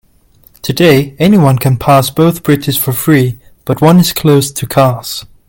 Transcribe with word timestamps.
Today, 0.63 1.15
anyone 1.19 1.59
can 1.59 1.77
pass 1.77 2.09
both 2.09 2.41
bridges 2.41 2.75
for 2.75 2.91
free, 2.91 3.37
but 3.65 3.81
one 3.83 3.99
is 3.99 4.13
closed 4.13 4.57
to 4.57 4.65
cars. 4.65 5.27